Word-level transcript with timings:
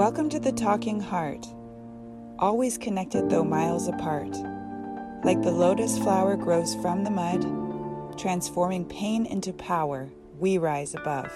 Welcome 0.00 0.30
to 0.30 0.40
the 0.40 0.52
Talking 0.52 0.98
Heart, 0.98 1.46
always 2.38 2.78
connected 2.78 3.28
though 3.28 3.44
miles 3.44 3.86
apart. 3.86 4.34
Like 5.24 5.42
the 5.42 5.50
lotus 5.50 5.98
flower 5.98 6.38
grows 6.38 6.74
from 6.76 7.04
the 7.04 7.10
mud, 7.10 8.18
transforming 8.18 8.86
pain 8.86 9.26
into 9.26 9.52
power, 9.52 10.08
we 10.38 10.56
rise 10.56 10.94
above. 10.94 11.30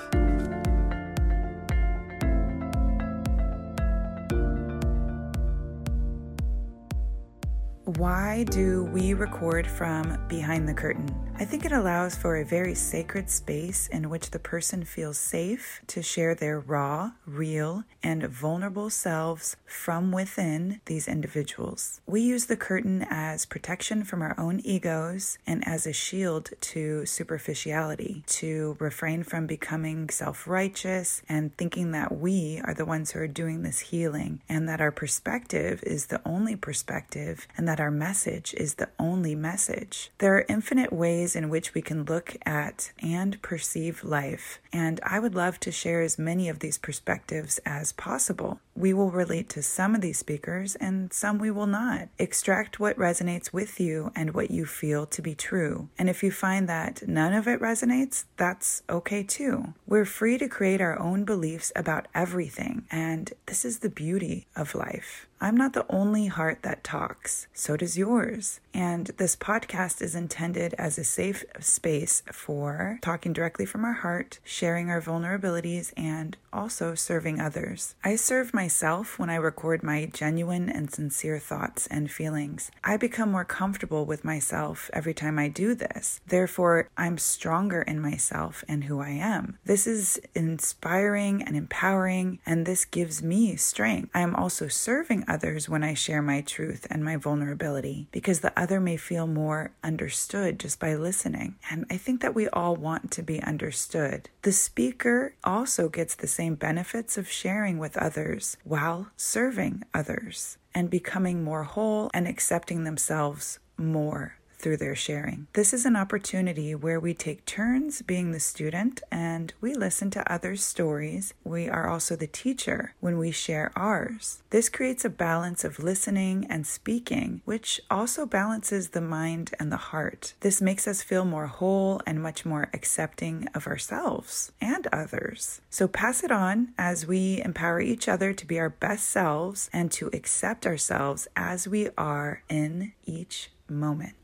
Why 7.84 8.44
do 8.44 8.84
we 8.84 9.12
record 9.12 9.66
from 9.66 10.16
behind 10.26 10.66
the 10.66 10.72
curtain? 10.72 11.06
I 11.36 11.44
think 11.44 11.66
it 11.66 11.72
allows 11.72 12.14
for 12.14 12.36
a 12.36 12.44
very 12.44 12.74
sacred 12.74 13.28
space 13.28 13.88
in 13.88 14.08
which 14.08 14.30
the 14.30 14.38
person 14.38 14.84
feels 14.84 15.18
safe 15.18 15.82
to 15.88 16.00
share 16.00 16.34
their 16.34 16.60
raw, 16.60 17.10
real, 17.26 17.82
and 18.04 18.22
vulnerable 18.22 18.88
selves 18.88 19.56
from 19.66 20.12
within 20.12 20.80
these 20.86 21.08
individuals. 21.08 22.00
We 22.06 22.20
use 22.20 22.46
the 22.46 22.56
curtain 22.56 23.04
as 23.10 23.46
protection 23.46 24.04
from 24.04 24.22
our 24.22 24.38
own 24.38 24.60
egos 24.60 25.36
and 25.44 25.66
as 25.66 25.86
a 25.86 25.92
shield 25.92 26.50
to 26.60 27.04
superficiality, 27.04 28.22
to 28.28 28.76
refrain 28.78 29.24
from 29.24 29.46
becoming 29.48 30.08
self 30.08 30.46
righteous 30.46 31.20
and 31.28 31.54
thinking 31.56 31.90
that 31.90 32.16
we 32.16 32.62
are 32.64 32.74
the 32.74 32.86
ones 32.86 33.10
who 33.10 33.18
are 33.18 33.26
doing 33.26 33.62
this 33.62 33.80
healing 33.80 34.40
and 34.48 34.68
that 34.68 34.80
our 34.80 34.92
perspective 34.92 35.82
is 35.84 36.06
the 36.06 36.22
only 36.24 36.54
perspective 36.54 37.48
and 37.56 37.66
that 37.66 37.73
our 37.80 37.90
message 37.90 38.54
is 38.54 38.74
the 38.74 38.90
only 38.98 39.34
message. 39.34 40.10
There 40.18 40.36
are 40.36 40.46
infinite 40.48 40.92
ways 40.92 41.14
ways 41.24 41.36
in 41.36 41.48
which 41.48 41.74
we 41.74 41.82
can 41.82 42.04
look 42.04 42.36
at 42.44 42.92
and 42.98 43.40
perceive 43.40 44.04
life, 44.04 44.58
and 44.72 45.00
I 45.02 45.18
would 45.18 45.34
love 45.34 45.60
to 45.60 45.70
share 45.70 46.02
as 46.02 46.18
many 46.18 46.48
of 46.48 46.58
these 46.58 46.78
perspectives 46.78 47.60
as 47.64 47.92
possible. 47.92 48.60
We 48.76 48.92
will 48.92 49.10
relate 49.10 49.48
to 49.50 49.62
some 49.62 49.94
of 49.94 50.00
these 50.00 50.18
speakers 50.18 50.74
and 50.76 51.12
some 51.12 51.38
we 51.38 51.50
will 51.50 51.66
not. 51.66 52.08
Extract 52.18 52.80
what 52.80 52.98
resonates 52.98 53.52
with 53.52 53.78
you 53.78 54.10
and 54.16 54.34
what 54.34 54.50
you 54.50 54.66
feel 54.66 55.06
to 55.06 55.22
be 55.22 55.34
true. 55.34 55.88
And 55.98 56.10
if 56.10 56.22
you 56.22 56.30
find 56.30 56.68
that 56.68 57.06
none 57.06 57.32
of 57.32 57.46
it 57.46 57.60
resonates, 57.60 58.24
that's 58.36 58.82
okay 58.90 59.22
too. 59.22 59.74
We're 59.86 60.04
free 60.04 60.38
to 60.38 60.48
create 60.48 60.80
our 60.80 60.98
own 60.98 61.24
beliefs 61.24 61.70
about 61.76 62.08
everything, 62.14 62.84
and 62.90 63.32
this 63.46 63.64
is 63.64 63.78
the 63.78 63.88
beauty 63.88 64.46
of 64.56 64.74
life. 64.74 65.26
I'm 65.40 65.56
not 65.56 65.74
the 65.74 65.84
only 65.90 66.28
heart 66.28 66.62
that 66.62 66.84
talks, 66.84 67.48
so 67.52 67.76
does 67.76 67.98
yours. 67.98 68.60
And 68.72 69.08
this 69.18 69.36
podcast 69.36 70.00
is 70.00 70.14
intended 70.14 70.74
as 70.78 70.96
a 70.96 71.04
safe 71.04 71.44
space 71.60 72.22
for 72.32 72.98
talking 73.02 73.34
directly 73.34 73.66
from 73.66 73.84
our 73.84 73.92
heart, 73.92 74.38
sharing 74.42 74.88
our 74.88 75.02
vulnerabilities, 75.02 75.92
and 75.98 76.36
also 76.50 76.94
serving 76.94 77.40
others. 77.40 77.94
I 78.02 78.16
serve 78.16 78.54
myself 78.64 79.18
when 79.18 79.28
I 79.28 79.34
record 79.34 79.82
my 79.82 80.06
genuine 80.06 80.70
and 80.70 80.90
sincere 80.90 81.38
thoughts 81.38 81.86
and 81.88 82.10
feelings. 82.10 82.70
I 82.82 82.96
become 82.96 83.30
more 83.30 83.44
comfortable 83.44 84.06
with 84.06 84.24
myself 84.24 84.88
every 84.94 85.12
time 85.12 85.38
I 85.38 85.48
do 85.48 85.74
this. 85.74 86.22
Therefore, 86.26 86.88
I'm 86.96 87.18
stronger 87.18 87.82
in 87.82 88.00
myself 88.00 88.64
and 88.66 88.84
who 88.84 89.00
I 89.00 89.10
am. 89.10 89.58
This 89.66 89.86
is 89.86 90.18
inspiring 90.34 91.42
and 91.42 91.54
empowering, 91.54 92.38
and 92.46 92.64
this 92.64 92.86
gives 92.86 93.22
me 93.22 93.54
strength. 93.56 94.08
I 94.14 94.20
am 94.20 94.34
also 94.34 94.68
serving 94.68 95.26
others 95.28 95.68
when 95.68 95.84
I 95.84 95.92
share 95.92 96.22
my 96.22 96.40
truth 96.40 96.86
and 96.88 97.04
my 97.04 97.16
vulnerability 97.16 98.08
because 98.12 98.40
the 98.40 98.58
other 98.58 98.80
may 98.80 98.96
feel 98.96 99.26
more 99.26 99.72
understood 99.82 100.58
just 100.58 100.80
by 100.80 100.94
listening. 100.94 101.56
And 101.70 101.84
I 101.90 101.98
think 101.98 102.22
that 102.22 102.34
we 102.34 102.48
all 102.48 102.76
want 102.76 103.10
to 103.10 103.22
be 103.22 103.42
understood. 103.42 104.30
The 104.40 104.52
speaker 104.52 105.34
also 105.44 105.90
gets 105.90 106.14
the 106.14 106.26
same 106.26 106.54
benefits 106.54 107.18
of 107.18 107.30
sharing 107.30 107.76
with 107.76 107.98
others 107.98 108.53
while 108.62 109.08
serving 109.16 109.82
others 109.92 110.58
and 110.74 110.90
becoming 110.90 111.42
more 111.42 111.64
whole 111.64 112.10
and 112.14 112.28
accepting 112.28 112.84
themselves 112.84 113.58
more 113.76 114.36
through 114.64 114.78
their 114.78 114.96
sharing. 114.96 115.46
This 115.52 115.74
is 115.74 115.84
an 115.84 115.94
opportunity 115.94 116.74
where 116.74 116.98
we 116.98 117.12
take 117.12 117.44
turns 117.44 118.00
being 118.00 118.32
the 118.32 118.40
student 118.40 119.02
and 119.12 119.52
we 119.60 119.74
listen 119.74 120.08
to 120.12 120.32
others' 120.32 120.64
stories. 120.64 121.34
We 121.44 121.68
are 121.68 121.86
also 121.86 122.16
the 122.16 122.26
teacher 122.26 122.94
when 122.98 123.18
we 123.18 123.30
share 123.30 123.72
ours. 123.76 124.42
This 124.48 124.70
creates 124.70 125.04
a 125.04 125.10
balance 125.10 125.64
of 125.64 125.84
listening 125.84 126.46
and 126.48 126.66
speaking, 126.66 127.42
which 127.44 127.78
also 127.90 128.24
balances 128.24 128.88
the 128.88 129.02
mind 129.02 129.54
and 129.60 129.70
the 129.70 129.76
heart. 129.76 130.32
This 130.40 130.62
makes 130.62 130.88
us 130.88 131.02
feel 131.02 131.26
more 131.26 131.48
whole 131.48 132.00
and 132.06 132.22
much 132.22 132.46
more 132.46 132.70
accepting 132.72 133.46
of 133.54 133.66
ourselves 133.66 134.50
and 134.62 134.86
others. 134.86 135.60
So 135.68 135.86
pass 135.86 136.24
it 136.24 136.32
on 136.32 136.72
as 136.78 137.06
we 137.06 137.42
empower 137.44 137.82
each 137.82 138.08
other 138.08 138.32
to 138.32 138.46
be 138.46 138.58
our 138.58 138.70
best 138.70 139.10
selves 139.10 139.68
and 139.74 139.92
to 139.92 140.08
accept 140.14 140.66
ourselves 140.66 141.28
as 141.36 141.68
we 141.68 141.90
are 141.98 142.42
in 142.48 142.94
each 143.04 143.50
moment. 143.68 144.14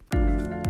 Bye. 0.49 0.70